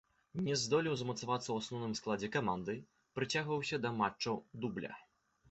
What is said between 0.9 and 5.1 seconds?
замацавацца ў асноўным складзе каманды, прыцягваўся да матчаў дубля.